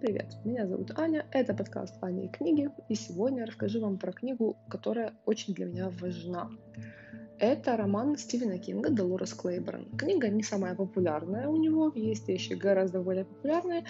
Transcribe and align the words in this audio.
привет! 0.00 0.34
Меня 0.44 0.66
зовут 0.66 0.98
Аня, 0.98 1.26
это 1.30 1.52
подкаст 1.52 1.94
Аня 2.00 2.24
и 2.24 2.28
книги, 2.28 2.70
и 2.88 2.94
сегодня 2.94 3.40
я 3.40 3.46
расскажу 3.46 3.82
вам 3.82 3.98
про 3.98 4.12
книгу, 4.12 4.56
которая 4.70 5.12
очень 5.26 5.52
для 5.52 5.66
меня 5.66 5.90
важна. 6.00 6.48
Это 7.38 7.76
роман 7.76 8.16
Стивена 8.16 8.56
Кинга 8.56 8.88
«Долорес 8.88 9.34
Клейборн». 9.34 9.90
Книга 9.98 10.28
не 10.30 10.42
самая 10.42 10.74
популярная 10.74 11.48
у 11.48 11.56
него, 11.56 11.92
есть 11.94 12.26
вещи 12.28 12.54
гораздо 12.54 13.02
более 13.02 13.26
популярные, 13.26 13.84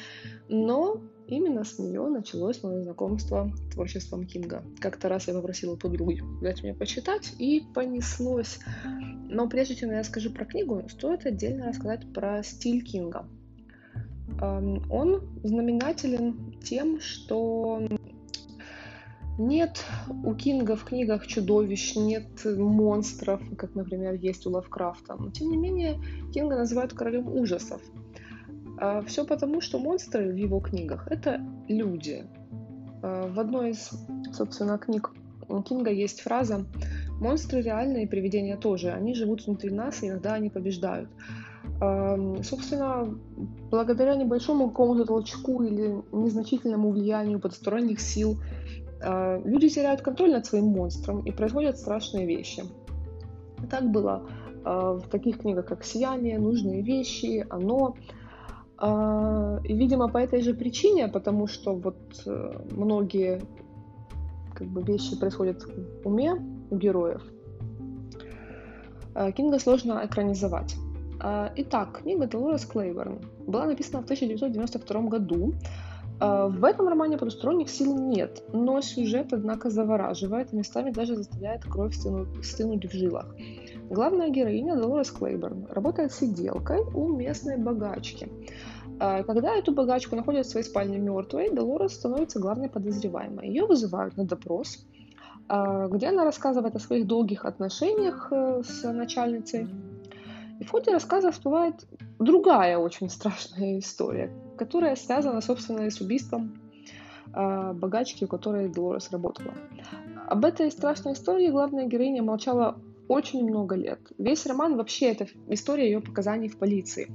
но 0.49 1.01
именно 1.29 1.63
с 1.63 1.79
нее 1.79 2.09
началось 2.09 2.61
мое 2.65 2.83
знакомство 2.83 3.53
с 3.55 3.75
творчеством 3.75 4.27
Кинга. 4.27 4.65
Как-то 4.81 5.09
раз 5.09 5.29
я 5.29 5.35
попросила 5.35 5.77
подругу 5.77 6.15
дать 6.43 6.65
мне 6.65 6.75
почитать, 6.75 7.35
и 7.39 7.63
понеслось. 7.73 8.59
Но 9.29 9.49
прежде 9.49 9.77
чем 9.77 9.93
я 9.93 10.03
скажу 10.03 10.31
про 10.31 10.45
книгу, 10.45 10.83
стоит 10.89 11.25
отдельно 11.25 11.69
рассказать 11.69 12.13
про 12.13 12.43
стиль 12.43 12.85
Кинга– 12.85 13.29
он 14.41 15.23
знаменателен 15.43 16.55
тем, 16.63 17.01
что 17.01 17.83
нет 19.41 19.85
у 20.23 20.35
Кинга 20.35 20.77
в 20.77 20.85
книгах 20.85 21.27
чудовищ, 21.27 21.97
нет 21.97 22.45
монстров, 22.45 23.41
как, 23.57 23.75
например, 23.75 24.15
есть 24.15 24.47
у 24.47 24.51
Лавкрафта. 24.51 25.17
Но, 25.19 25.31
тем 25.31 25.51
не 25.51 25.57
менее, 25.57 25.99
Кинга 26.33 26.57
называют 26.57 26.93
королем 26.93 27.27
ужасов. 27.29 27.81
А 28.79 29.03
Все 29.03 29.25
потому, 29.25 29.61
что 29.61 29.79
монстры 29.79 30.33
в 30.33 30.37
его 30.37 30.61
книгах— 30.61 31.07
это 31.11 31.41
люди. 31.69 32.25
А, 33.03 33.29
в 33.29 33.41
одной 33.41 33.71
из, 33.71 33.91
собственно, 34.33 34.79
книг 34.79 35.13
Кинга 35.67 35.91
есть 35.91 36.21
фраза 36.21 36.67
«Монстры 37.21 37.61
реальные, 37.61 38.07
привидения 38.07 38.57
тоже. 38.57 38.93
Они 38.93 39.15
живут 39.15 39.47
внутри 39.47 39.71
нас, 39.71 40.03
и 40.03 40.09
иногда 40.09 40.35
они 40.35 40.51
побеждают». 40.51 41.09
Собственно, 42.43 43.09
благодаря 43.71 44.15
небольшому 44.15 44.69
какому-то 44.69 45.07
толчку 45.07 45.63
или 45.63 46.03
незначительному 46.13 46.91
влиянию 46.91 47.41
потусторонних 47.41 48.01
сил, 48.01 48.37
а, 49.03 49.41
люди 49.45 49.69
теряют 49.69 50.03
контроль 50.03 50.33
над 50.33 50.47
своим 50.47 50.67
монстром 50.67 51.21
и 51.25 51.33
происходят 51.33 51.79
страшные 51.79 52.27
вещи. 52.27 52.65
Так 53.71 53.91
было 53.91 54.23
а, 54.65 54.95
в 54.95 55.09
таких 55.09 55.39
книгах, 55.39 55.67
как 55.67 55.85
«Сияние», 55.85 56.39
«Нужные 56.39 56.83
вещи», 56.83 57.47
«Оно». 57.49 57.95
А, 58.77 59.61
и, 59.65 59.75
видимо, 59.75 60.09
по 60.09 60.19
этой 60.19 60.43
же 60.43 60.55
причине, 60.55 61.09
потому 61.09 61.47
что 61.47 61.75
вот 61.75 61.99
э, 62.27 62.53
многие 62.71 63.43
как 64.55 64.69
бы, 64.69 64.83
вещи 64.83 65.19
происходят 65.19 65.63
в 65.63 66.07
уме 66.07 66.35
у 66.71 66.77
героев, 66.77 67.23
Кинга 69.37 69.59
сложно 69.59 70.01
экранизовать. 70.05 70.77
А, 71.23 71.53
итак, 71.55 72.01
книга 72.03 72.27
Долорес 72.27 72.65
Клейборн 72.65 73.21
была 73.47 73.67
написана 73.67 74.01
в 74.01 74.05
1992 74.05 75.01
году. 75.03 75.53
А, 76.19 76.49
в 76.49 76.65
этом 76.65 76.89
романе 76.89 77.19
потусторонних 77.19 77.69
сил 77.69 77.97
нет, 77.99 78.43
но 78.55 78.81
сюжет, 78.81 79.33
однако, 79.33 79.69
завораживает 79.69 80.53
и 80.53 80.57
местами 80.57 80.91
даже 80.91 81.17
заставляет 81.17 81.65
кровь 81.65 81.95
стынуть 82.43 82.87
в 82.87 82.93
жилах. 82.93 83.35
Главная 83.91 84.31
героиня 84.31 84.77
Долорес 84.77 85.11
Клейборн 85.11 85.67
работает 85.69 86.13
сиделкой 86.13 86.81
у 86.95 87.09
местной 87.09 87.59
богачки. 87.59 88.29
А, 88.99 89.23
когда 89.23 89.55
эту 89.55 89.75
богачку 89.75 90.17
находят 90.17 90.47
в 90.47 90.51
своей 90.51 90.65
спальне 90.65 90.99
мертвой, 90.99 91.51
Долорес 91.51 91.93
становится 91.93 92.41
главной 92.41 92.71
подозреваемой. 92.71 93.47
Ее 93.47 93.67
вызывают 93.67 94.17
на 94.17 94.25
допрос, 94.25 94.87
где 95.49 96.07
она 96.07 96.25
рассказывает 96.25 96.77
о 96.77 96.79
своих 96.79 97.09
долгих 97.09 97.45
отношениях 97.45 98.29
э, 98.31 98.63
с 98.63 98.85
начальницей 98.93 99.67
и 100.61 100.65
в 100.65 100.71
ходе 100.71 100.93
рассказа 100.93 101.33
всплывает 101.33 101.87
другая 102.19 102.77
очень 102.77 103.09
страшная 103.09 103.79
история, 103.79 104.31
которая 104.59 104.95
связана, 104.95 105.41
собственно, 105.41 105.91
с 105.91 106.01
убийством 106.03 106.61
э, 107.35 107.73
богачки, 107.73 108.25
у 108.25 108.29
которой 108.29 108.69
Долорес 108.69 109.11
работала. 109.11 109.55
Об 110.29 110.45
этой 110.45 110.71
страшной 110.71 111.15
истории 111.15 111.49
главная 111.49 111.87
героиня 111.87 112.23
молчала 112.23 112.77
очень 113.09 113.43
много 113.43 113.75
лет. 113.75 114.01
Весь 114.19 114.47
роман 114.47 114.77
вообще 114.77 115.07
это 115.07 115.27
история 115.49 115.87
ее 115.87 116.01
показаний 116.01 116.49
в 116.49 116.59
полиции. 116.59 117.11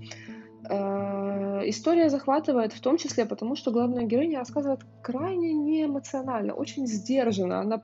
Э, 0.67 1.61
история 1.65 2.09
захватывает 2.09 2.73
в 2.73 2.81
том 2.81 2.97
числе 2.97 3.25
потому, 3.25 3.55
что 3.55 3.69
главная 3.69 4.05
героиня 4.05 4.39
рассказывает 4.39 4.81
крайне 5.03 5.53
неэмоционально, 5.53 6.53
очень 6.53 6.87
сдержанно. 6.87 7.59
Она 7.59 7.83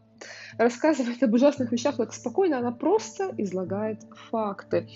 рассказывает 0.57 1.21
об 1.21 1.33
ужасных 1.33 1.71
вещах 1.71 1.97
так 1.97 2.13
спокойно, 2.13 2.57
она 2.57 2.71
просто 2.71 3.31
излагает 3.37 3.99
факты. 4.31 4.87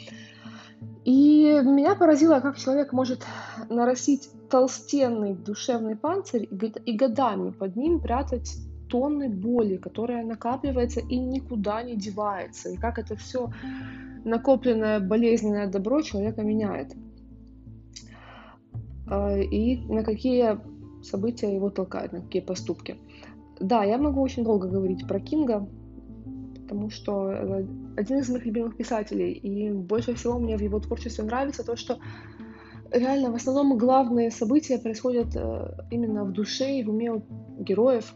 И 1.04 1.62
меня 1.64 1.96
поразило, 1.96 2.40
как 2.40 2.58
человек 2.58 2.92
может 2.92 3.26
нарастить 3.70 4.30
толстенный 4.50 5.36
душевный 5.36 5.96
панцирь 5.96 6.48
и 6.86 6.98
годами 6.98 7.52
под 7.52 7.76
ним 7.76 8.00
прятать 8.00 8.58
тонны 8.90 9.30
боли, 9.30 9.78
которая 9.78 10.24
накапливается 10.24 11.02
и 11.02 11.18
никуда 11.18 11.84
не 11.84 11.96
девается, 11.96 12.70
и 12.70 12.78
как 12.78 13.00
это 13.00 13.16
все 13.16 13.52
накопленное 14.24 15.00
болезненное 15.00 15.68
добро 15.68 16.02
человека 16.02 16.42
меняет. 16.42 16.94
А, 19.08 19.38
и 19.38 19.78
на 19.86 20.04
какие 20.04 20.60
события 21.04 21.54
его 21.54 21.70
толкают, 21.70 22.14
на 22.14 22.22
какие 22.22 22.42
поступки. 22.42 22.98
Да, 23.60 23.84
я 23.84 23.98
могу 23.98 24.22
очень 24.22 24.44
долго 24.44 24.68
говорить 24.68 25.08
про 25.08 25.20
Кинга, 25.20 25.68
потому 26.66 26.90
что 26.90 27.30
один 27.96 28.20
из 28.20 28.30
моих 28.30 28.46
любимых 28.46 28.76
писателей, 28.76 29.34
и 29.34 29.72
больше 29.72 30.16
всего 30.16 30.40
мне 30.40 30.58
в 30.58 30.62
его 30.62 30.80
творчестве 30.80 31.24
нравится 31.24 31.64
то, 31.64 31.76
что 31.76 32.00
реально 32.92 33.32
в 33.32 33.36
основном 33.36 33.78
главные 33.78 34.32
события 34.32 34.80
происходят 34.80 35.36
э, 35.36 35.78
именно 35.92 36.24
в 36.24 36.32
душе 36.32 36.80
и 36.80 36.84
в 36.84 36.90
уме 36.90 37.22
героев. 37.60 38.16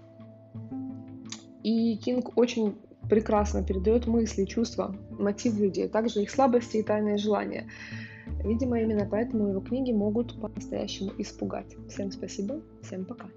И 1.64 1.98
Кинг 1.98 2.38
очень 2.38 2.76
прекрасно 3.08 3.64
передает 3.64 4.08
мысли, 4.08 4.46
чувства, 4.46 4.96
мотив 5.12 5.60
людей, 5.60 5.88
также 5.88 6.24
их 6.24 6.31
слабости 6.31 6.78
и 6.78 6.84
тайные 6.84 7.18
желания. 7.18 7.68
Видимо, 8.44 8.80
именно 8.80 9.08
поэтому 9.10 9.50
его 9.50 9.62
книги 9.62 9.92
могут 9.92 10.40
по-настоящему 10.42 11.12
испугать. 11.18 11.76
Всем 11.90 12.12
спасибо, 12.12 12.62
всем 12.81 13.06
пока. 13.06 13.28